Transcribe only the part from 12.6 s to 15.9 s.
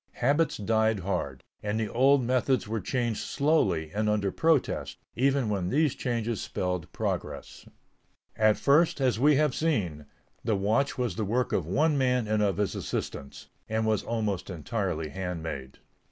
assistants, and was almost entirely handmade.